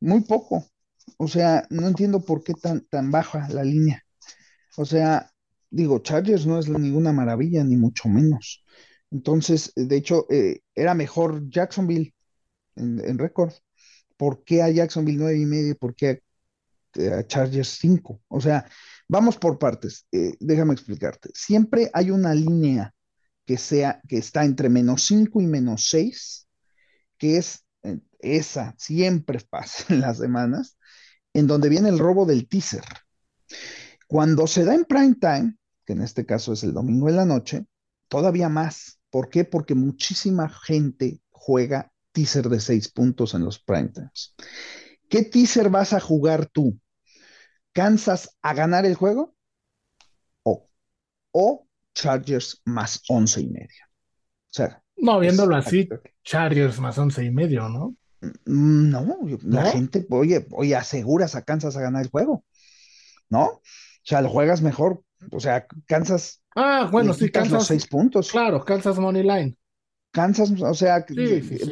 [0.00, 0.66] Muy poco.
[1.18, 4.02] O sea, no entiendo por qué tan, tan baja la línea.
[4.76, 5.30] O sea,
[5.70, 8.64] digo, Chargers no es ninguna maravilla, ni mucho menos.
[9.10, 12.14] Entonces, de hecho, eh, era mejor Jacksonville
[12.76, 13.52] en, récord.
[14.16, 15.76] ¿Por qué a Jacksonville nueve y medio?
[15.76, 16.22] ¿Por qué
[16.94, 18.22] a, Chargers 5?
[18.28, 18.66] O sea,
[19.08, 20.06] vamos por partes.
[20.12, 21.30] Eh, déjame explicarte.
[21.34, 22.94] Siempre hay una línea
[23.46, 26.46] que sea, que está entre menos 5 y menos 6,
[27.18, 27.61] que es
[28.22, 30.78] esa, siempre pasa en las semanas,
[31.34, 32.84] en donde viene el robo del teaser.
[34.06, 37.24] Cuando se da en prime time, que en este caso es el domingo en la
[37.24, 37.66] noche,
[38.08, 39.00] todavía más.
[39.10, 39.44] ¿Por qué?
[39.44, 44.34] Porque muchísima gente juega teaser de 6 puntos en los prime times.
[45.08, 46.78] ¿Qué teaser vas a jugar tú?
[47.72, 49.34] ¿Kansas a ganar el juego?
[50.42, 50.68] ¿O,
[51.32, 53.84] o Chargers más once y medio.
[53.86, 54.82] O sea.
[54.96, 55.88] No, viéndolo así,
[56.22, 57.96] Chargers más once y medio, ¿no?
[58.44, 62.44] Mm, no, la gente, oye, oye, aseguras a Kansas a ganar el juego,
[63.28, 63.44] ¿no?
[63.44, 63.60] O
[64.04, 66.42] sea, lo juegas mejor O sea, Kansas.
[66.54, 67.52] Ah, bueno, sí, Kansas.
[67.52, 68.30] Los seis puntos.
[68.30, 69.56] Claro, Kansas Money Line.
[70.12, 71.06] Kansas, o sea,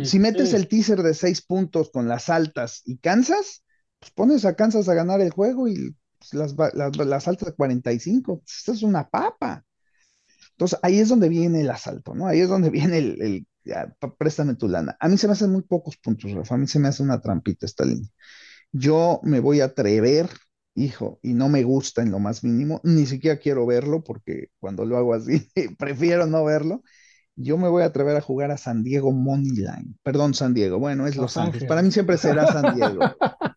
[0.05, 3.63] si metes el teaser de seis puntos con las altas y Kansas,
[3.99, 7.55] pues pones a Kansas a ganar el juego y pues, las, las, las, altas de
[7.55, 8.43] 45.
[8.47, 9.65] Esto es una papa.
[10.53, 12.27] Entonces, ahí es donde viene el asalto, ¿no?
[12.27, 13.47] Ahí es donde viene el, el
[14.19, 14.97] préstame tu lana.
[15.01, 16.55] A mí se me hacen muy pocos puntos, Rafa.
[16.55, 18.09] A mí se me hace una trampita esta línea.
[18.73, 20.29] Yo me voy a atrever,
[20.75, 24.85] hijo, y no me gusta en lo más mínimo, ni siquiera quiero verlo porque cuando
[24.85, 26.83] lo hago así, prefiero no verlo.
[27.37, 29.99] Yo me voy a atrever a jugar a San Diego Moneyline.
[30.03, 30.79] Perdón, San Diego.
[30.79, 31.67] Bueno, es Los, Ángeles.
[31.67, 33.01] Para mí siempre será San Diego.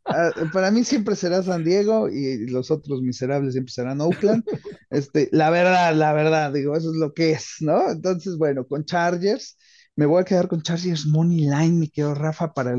[0.06, 4.44] Ah, para mí siempre será San Diego y los otros miserables siempre serán Oakland.
[4.89, 7.89] Este, la verdad, la verdad, digo, eso es lo que es, ¿no?
[7.89, 9.58] Entonces, bueno, con Chargers,
[9.95, 12.75] me voy a quedar con Chargers Moneyline, mi querido Rafa, para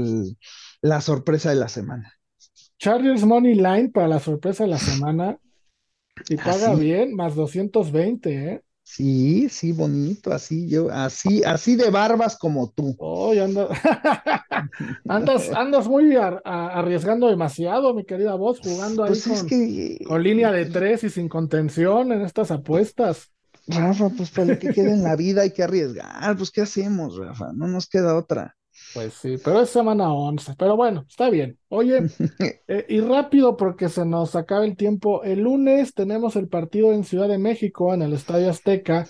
[0.80, 2.12] la sorpresa de la semana.
[2.78, 5.38] Chargers Money Line para la sorpresa de la semana.
[6.28, 8.62] Y paga bien, más 220, ¿eh?
[8.86, 12.94] Sí, sí, bonito, así yo, así, así de barbas como tú.
[12.98, 13.68] Oh, andas,
[15.08, 19.48] andas, andas muy arriesgando demasiado, mi querida voz, jugando ahí pues con,
[20.06, 23.33] con, línea de tres y sin contención en estas apuestas.
[23.66, 27.16] Rafa, pues para lo que quede en la vida hay que arriesgar, pues ¿qué hacemos,
[27.16, 27.52] Rafa?
[27.54, 28.56] No nos queda otra.
[28.92, 31.58] Pues sí, pero es semana 11, pero bueno, está bien.
[31.68, 32.02] Oye,
[32.68, 35.22] eh, y rápido porque se nos acaba el tiempo.
[35.22, 39.06] El lunes tenemos el partido en Ciudad de México, en el Estadio Azteca.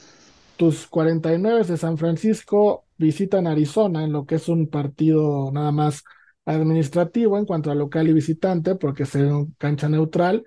[0.57, 6.05] Tus 49 de San Francisco visitan Arizona en lo que es un partido nada más
[6.45, 10.45] administrativo en cuanto a local y visitante, porque es un cancha neutral,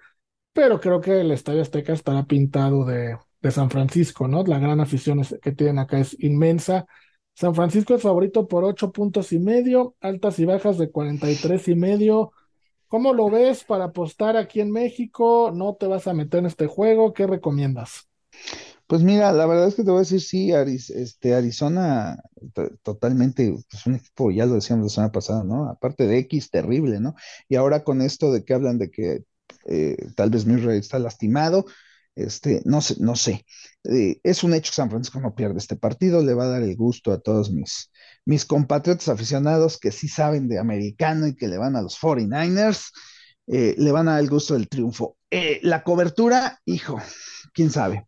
[0.53, 4.43] pero creo que el Estadio Azteca estará pintado de, de San Francisco, ¿no?
[4.43, 6.85] La gran afición que tienen acá es inmensa.
[7.33, 11.35] San Francisco es favorito por ocho puntos y medio, altas y bajas de cuarenta y
[11.35, 12.31] tres y medio.
[12.87, 15.51] ¿Cómo lo ves para apostar aquí en México?
[15.53, 17.13] ¿No te vas a meter en este juego?
[17.13, 18.07] ¿Qué recomiendas?
[18.87, 22.17] Pues mira, la verdad es que te voy a decir, sí, este, Arizona
[22.83, 25.69] totalmente, pues un equipo, ya lo decíamos la semana pasada, ¿no?
[25.69, 27.13] Aparte de X, terrible, ¿no?
[27.49, 29.25] Y ahora con esto de que hablan de que
[29.65, 31.65] eh, tal vez Murray está lastimado,
[32.17, 33.45] este, no sé, no sé.
[33.83, 36.63] Eh, es un hecho que San Francisco no pierde este partido, le va a dar
[36.63, 37.91] el gusto a todos mis,
[38.25, 42.91] mis compatriotas aficionados que sí saben de americano y que le van a los 49ers,
[43.47, 45.17] eh, le van a dar el gusto del triunfo.
[45.29, 46.99] Eh, la cobertura, hijo,
[47.53, 48.07] quién sabe,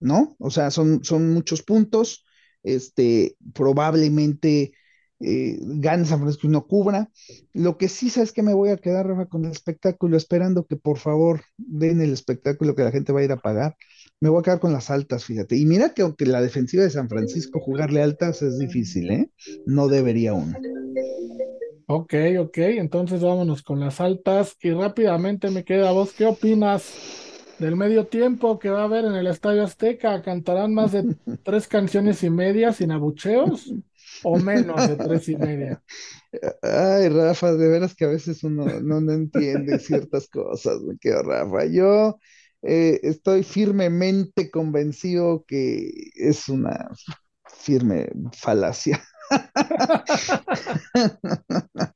[0.00, 0.36] ¿no?
[0.38, 2.24] O sea, son, son muchos puntos,
[2.62, 4.72] este, probablemente
[5.20, 7.10] eh, gane San Francisco y no cubra.
[7.52, 10.76] Lo que sí sabes que me voy a quedar, Rafa, con el espectáculo, esperando que
[10.76, 13.76] por favor den el espectáculo que la gente va a ir a pagar.
[14.20, 15.56] Me voy a quedar con las altas, fíjate.
[15.56, 19.30] Y mira que aunque la defensiva de San Francisco jugarle altas es difícil, ¿eh?
[19.66, 20.56] No debería uno.
[21.90, 26.92] Ok, ok, entonces vámonos con las altas y rápidamente me queda vos, ¿qué opinas
[27.58, 30.20] del medio tiempo que va a haber en el Estadio Azteca?
[30.20, 33.72] ¿Cantarán más de tres canciones y media sin abucheos?
[34.22, 35.82] O menos de tres y media.
[36.62, 41.64] Ay, Rafa, de veras que a veces uno no, entiende ciertas cosas, me quedo Rafa.
[41.66, 42.18] Yo
[42.62, 46.90] eh, estoy firmemente convencido que es una
[47.44, 49.02] firme falacia.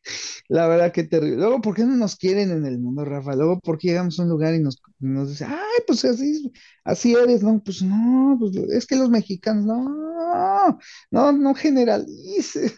[0.48, 1.36] La verdad que terrible.
[1.36, 3.34] Luego, ¿por qué no nos quieren en el mundo, Rafa?
[3.34, 6.52] Luego, ¿por qué llegamos a un lugar y nos, nos dicen, ay, pues así,
[6.84, 7.42] así eres?
[7.42, 9.84] No, pues no, pues es que los mexicanos, no,
[11.10, 12.72] no, no generalice.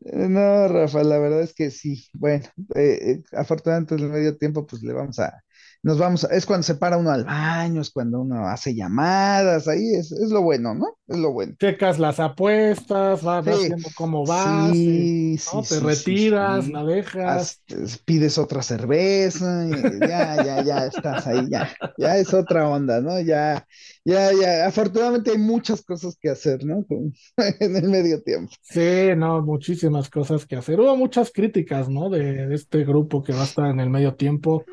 [0.00, 2.06] No, Rafa, la verdad es que sí.
[2.12, 5.42] Bueno, eh, eh, afortunadamente en el medio tiempo, pues le vamos a,
[5.84, 9.68] nos vamos, a, es cuando se para uno al baño, es cuando uno hace llamadas,
[9.68, 10.96] ahí es, es lo bueno, ¿no?
[11.06, 11.52] Es lo bueno.
[11.60, 15.62] Checas las apuestas, vas viendo cómo vas, sí, ¿no?
[15.62, 17.60] te retiras, la dejas.
[18.06, 19.68] pides otra cerveza,
[20.00, 23.20] ya, ya, ya estás ahí, ya, ya es otra onda, ¿no?
[23.20, 23.66] Ya,
[24.06, 26.86] ya, ya, afortunadamente hay muchas cosas que hacer, ¿no?
[27.60, 28.54] en el medio tiempo.
[28.62, 30.80] Sí, no, muchísimas cosas que hacer.
[30.80, 32.08] Hubo muchas críticas, ¿no?
[32.08, 34.64] De, de este grupo que va a estar en el medio tiempo.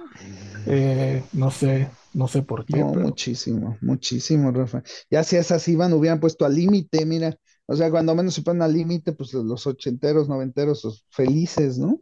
[0.68, 2.84] Eh, no sé, no sé por qué.
[2.84, 4.84] Muchísimo, muchísimo, Rafa.
[5.10, 7.36] Ya si es así, van, hubieran puesto al límite, mira.
[7.66, 12.02] O sea, cuando menos se ponen al límite, pues los ochenteros, noventeros, pues, felices, ¿no?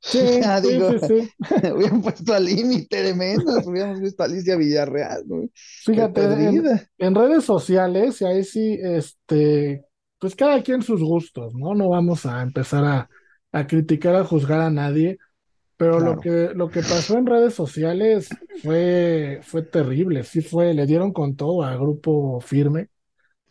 [0.00, 0.18] Sí,
[0.62, 1.30] digo, sí,
[1.74, 5.48] hubieran puesto al límite de menos, hubiéramos visto a Alicia Villarreal, ¿no?
[5.84, 9.84] Fíjate, en, en, redes sociales, y ahí sí, este,
[10.18, 11.74] pues cada quien sus gustos, ¿no?
[11.74, 13.10] No vamos a empezar a,
[13.52, 15.18] a criticar, a juzgar a nadie
[15.80, 18.28] pero lo que, lo que pasó en redes sociales
[18.62, 22.90] fue, fue terrible, sí fue, le dieron con todo a grupo firme.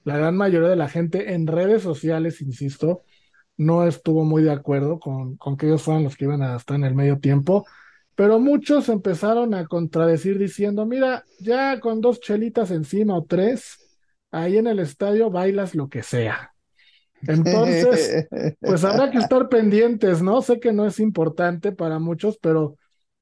[0.04, 3.04] La gran mayoría de la gente en redes sociales, insisto,
[3.58, 6.76] no estuvo muy de acuerdo con, con que ellos fueran los que iban a estar
[6.78, 7.66] en el medio tiempo.
[8.16, 13.80] pero muchos empezaron a contradecir diciendo, mira, ya con dos chelitas encima o tres,
[14.32, 16.49] ahí en el estadio bailas lo que sea.
[17.28, 18.28] Entonces,
[18.60, 20.42] pues habrá que estar pendientes, ¿no?
[20.42, 22.76] Sé que no es importante para muchos, pero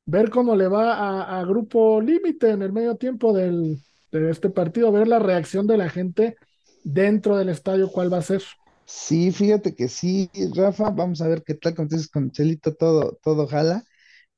[0.06, 3.78] ver cómo le va a, Grupo Límite en el medio tiempo del,
[4.12, 6.36] de este partido, ver la reacción de la gente
[6.84, 8.42] dentro del estadio, cuál va a ser.
[8.86, 13.20] Sí, fíjate que sí, Rafa, vamos a ver qué tal, como dices, con Chelito todo,
[13.22, 13.84] todo jala.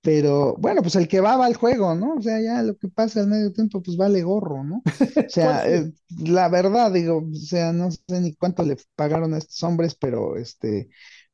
[0.01, 2.15] Pero bueno, pues el que va va al juego, ¿no?
[2.15, 4.81] O sea, ya lo que pasa al medio tiempo, pues vale gorro, ¿no?
[5.27, 9.33] O sea, pues eh, la verdad, digo, o sea, no sé ni cuánto le pagaron
[9.33, 10.89] a estos hombres, pero este,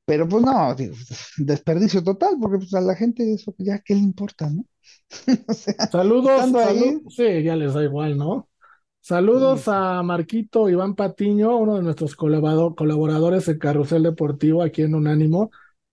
[0.06, 0.96] pero pues no, digo,
[1.38, 4.66] desperdicio total, porque pues a la gente eso ya qué le importa, ¿no?
[5.48, 6.52] o sea, saludos,
[7.10, 8.50] sí, ya les da igual, ¿no?
[9.00, 15.52] Saludos a Marquito Iván Patiño, uno de nuestros colaboradores en Carrusel Deportivo aquí en Unánimo,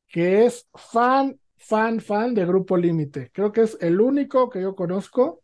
[0.09, 3.31] que es fan fan, fan de Grupo Límite.
[3.33, 5.43] Creo que es el único que yo conozco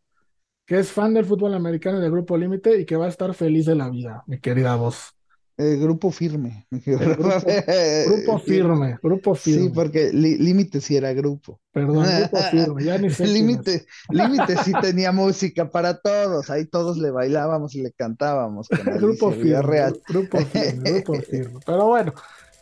[0.67, 3.65] que es fan del fútbol americano de Grupo Límite y que va a estar feliz
[3.65, 5.15] de la vida, mi querida voz.
[5.57, 6.67] grupo firme.
[6.71, 9.63] grupo, firme, grupo firme.
[9.63, 11.59] Sí, porque límite sí era grupo.
[11.73, 13.27] Perdón, grupo firme, ya ni sé.
[13.27, 18.69] Límite, límite sí tenía música para todos, ahí todos le bailábamos y le cantábamos.
[18.69, 21.61] grupo firme, grupo firme, grupo firme.
[21.65, 22.13] Pero bueno,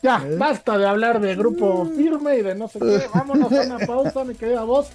[0.03, 0.37] ya, ¿Eh?
[0.37, 3.07] basta de hablar de grupo firme y de no sé qué.
[3.15, 4.89] Vámonos a una pausa, mi querida voz,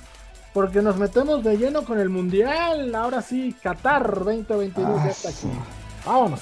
[0.53, 2.93] porque nos metemos de lleno con el Mundial.
[2.95, 5.47] Ahora sí, Qatar 2022 ya está aquí.
[6.05, 6.41] Vámonos.